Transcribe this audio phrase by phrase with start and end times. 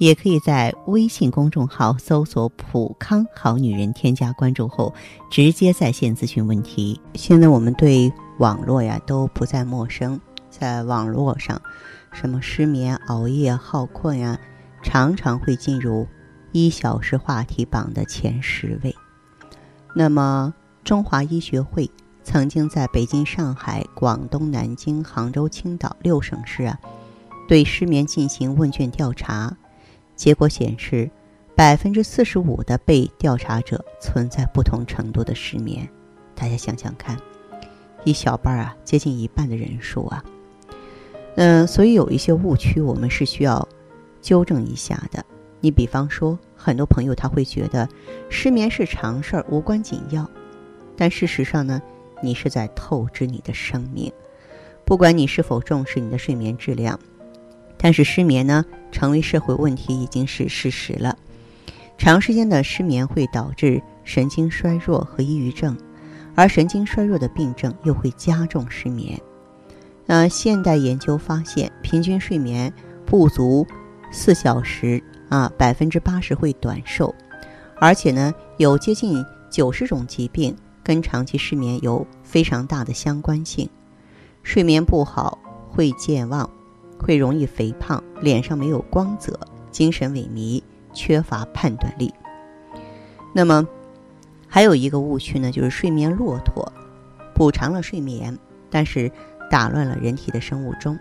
[0.00, 4.94] 也可以在微信公众号搜索“普康好女人”，添加关注后
[5.30, 6.98] 直接在线咨询问题。
[7.14, 10.18] 现在我们对网络呀都不再陌生，
[10.48, 11.60] 在网络上，
[12.12, 14.40] 什么失眠、熬夜、好困呀，
[14.82, 16.08] 常常会进入
[16.50, 18.96] 一小时话题榜的前十位。
[19.94, 21.90] 那么，中华医学会
[22.24, 26.78] 曾经在北京、上海、广东、南京、杭州、青岛六省市啊，
[27.46, 29.54] 对失眠进行问卷调查。
[30.20, 31.10] 结果显示，
[31.56, 35.88] 百分之四十五的被调查者存在不同程度的失眠。
[36.34, 37.16] 大家想想看，
[38.04, 40.22] 一小半啊，接近一半的人数啊。
[41.36, 43.66] 嗯，所以有一些误区，我们是需要
[44.20, 45.24] 纠正一下的。
[45.58, 47.88] 你比方说，很多朋友他会觉得
[48.28, 50.28] 失眠是常事儿，无关紧要。
[50.98, 51.80] 但事实上呢，
[52.22, 54.12] 你是在透支你的生命。
[54.84, 57.00] 不管你是否重视你的睡眠质量。
[57.82, 61.16] 但是失眠呢，成为社会问题已经是事实了。
[61.96, 65.76] 长时间的失眠会导致神经衰弱和抑郁症，
[66.34, 69.18] 而神经衰弱的病症又会加重失眠。
[70.04, 72.72] 那现代研究发现，平均睡眠
[73.06, 73.66] 不足
[74.10, 77.14] 四小时啊，百分之八十会短寿，
[77.78, 83.68] 而且呢，有接近九十种疾病跟长期失眠有非常大的相关性。
[84.42, 86.48] 睡眠不好会健忘。
[87.02, 90.62] 会容易肥胖，脸上没有光泽，精神萎靡，
[90.92, 92.12] 缺乏判断力。
[93.34, 93.66] 那么，
[94.46, 96.72] 还有一个误区呢，就是睡眠骆驼，
[97.34, 99.10] 补偿了睡眠，但是
[99.50, 100.98] 打乱了人体的生物钟。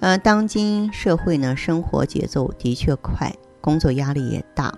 [0.00, 4.76] 呃，当今社会呢，生活节奏的确快，工作压力也大，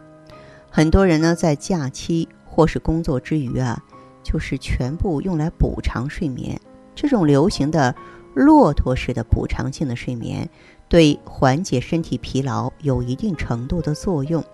[0.71, 3.83] 很多人呢在假期或是工作之余啊，
[4.23, 6.61] 就是全部用来补偿睡眠。
[6.95, 7.95] 这种流行的。
[8.37, 10.51] 骆驼式的补偿性的睡眠
[10.91, 14.45] 对缓解身体疲劳有一定程度的作用，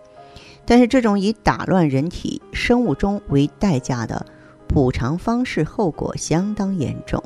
[0.64, 4.24] 但是这种以打乱人体生物钟为代价的
[4.68, 7.20] 补偿方式后果相当严重，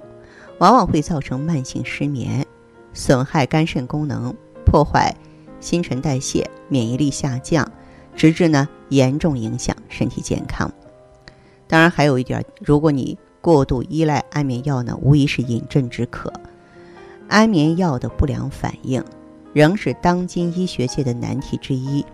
[0.56, 2.46] 往往会造成慢性失眠，
[2.94, 4.34] 损害肝肾功能，
[4.64, 5.14] 破坏
[5.60, 7.70] 新陈代谢，免疫力下降，
[8.14, 10.72] 直至呢严重影响身体健康。
[11.68, 16.32] 当然，还有一点，如果你过度依赖安眠药呢，无疑是饮鸩止渴。
[17.28, 19.00] 安眠药的不良反应
[19.52, 22.04] 仍是当今医学界的难题之一，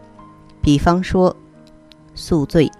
[0.61, 1.35] 比方说
[2.15, 2.71] 宿醉、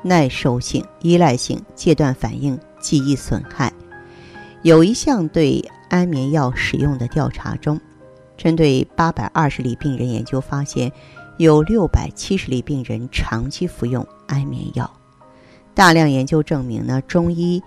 [0.00, 3.70] 耐受性、依赖性、戒断反应、记忆损害。
[4.62, 7.78] 有一项对安眠药使用的调查中，
[8.38, 10.90] 针对八百二十例病人研究发现，
[11.36, 14.90] 有六百七十例病人长期服用安眠药。
[15.74, 17.62] 大量研究证明呢，中医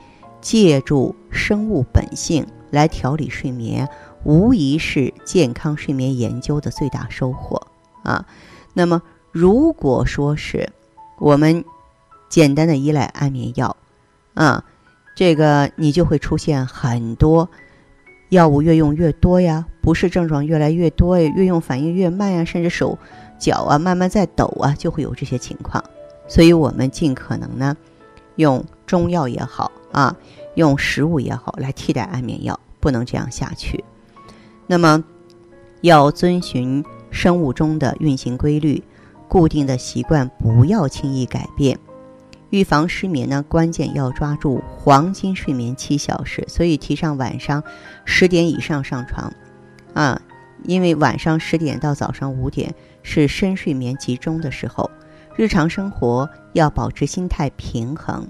[0.46, 2.46] 借助生物本性。
[2.72, 3.88] 来调理睡眠，
[4.26, 7.68] 无疑是健康睡眠研究的最大收获
[8.04, 8.26] 啊。
[8.74, 9.02] 那么，
[9.32, 10.70] 如果说是
[11.18, 11.64] 我们
[12.28, 13.78] 简单的依赖安眠药
[14.34, 14.66] 啊，
[15.16, 17.50] 这个你就会出现很多
[18.28, 22.98] 药物越用越多呀，不适症状越来越多呀，越用反应越慢呀，甚至手
[23.40, 25.82] 脚啊慢慢在抖啊，就会有这些情况。
[26.28, 27.78] 所以我们尽可能呢，
[28.36, 30.16] 用中药也好啊，
[30.56, 32.60] 用食物也好来替代安眠药。
[32.78, 33.84] 不能这样下去，
[34.68, 35.04] 那么
[35.82, 38.84] 要遵循生物钟的运行规律，
[39.28, 41.80] 固定的习惯不要轻易改变。
[42.52, 47.64] 预防失眠呢，关键要抓住黄金睡眠七小时，所以提倡晚上
[48.06, 49.34] 十点以上上床
[49.96, 50.22] 啊，
[50.66, 52.72] 因为晚上十点到早上五点
[53.02, 54.92] 是深睡眠集中的时候。
[55.38, 58.26] 日常生活要保持心态平衡，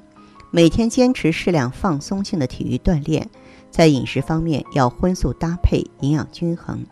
[0.49, 3.29] 每天坚持适量放松性的体育锻炼。
[3.69, 6.83] 在饮食方面要荤素搭配，营养均衡。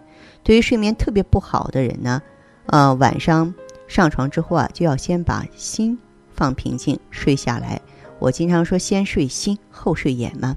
[0.44, 2.22] 对于睡眠特别不好的人呢，
[2.68, 3.56] 呃，晚上
[3.88, 5.98] 上床之后啊，就要先把心
[6.32, 7.82] 放平静，睡下来。
[8.20, 10.56] 我经常说，先睡心，后睡眼嘛。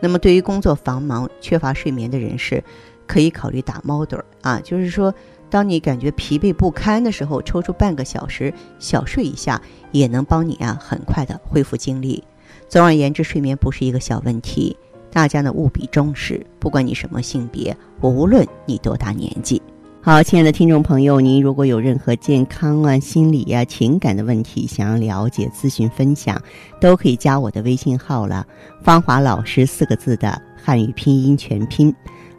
[0.00, 2.62] 那么，对于工作繁忙、缺乏睡眠的人士，
[3.08, 5.12] 可以考虑打猫盹儿啊，就是说，
[5.50, 9.60] 当你感觉疲惫不堪的时候，抽出半个小时小睡一下，
[9.92, 12.22] 也能帮你啊很快的恢复精力。
[12.68, 14.76] 总而言之，睡眠不是一个小问题。
[15.12, 19.62] 大家呢务必重视，不管你什么性别，无论你多大年纪。
[20.00, 26.38] 好，亲爱的听众朋友，您如果有任何健康啊、心理呀、情感的问题，想要了解、咨询、分享，
[26.80, 28.44] 都可以加我的微信号了。
[28.82, 31.94] 芳华老师四个字的汉语拼音全拼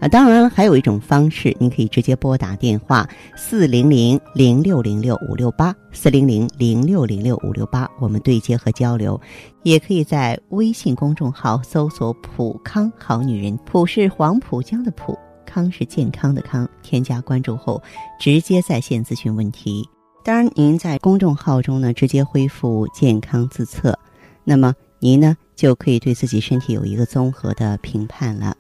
[0.10, 9.20] 当然，还有一种方式，您可以直接拨打电话四零零零六零六五六八四零零零六零六五六八，我们对接和交流。
[9.64, 15.18] 也可以在微信公众号搜索“普康好女人”，普是黄浦江的浦。
[15.46, 17.82] 康是健康的康，添加关注后
[18.20, 19.88] 直接在线咨询问题。
[20.24, 23.98] 当然，您在公众号中呢直接恢复健康自测，
[24.44, 28.56] 那么您呢就可以对自己身体有一个综合的评判了。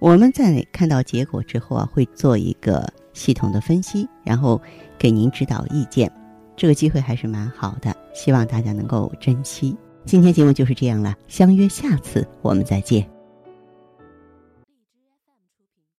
[0.00, 4.60] 我们在看到结果之后啊，会做一个系统的分析，然后
[4.98, 6.10] 给您指导意见。
[6.56, 9.76] 这个机会还是蛮好的，希望大家能够珍惜。
[10.06, 13.19] 今天节目就是这样了，相约下次我们再见。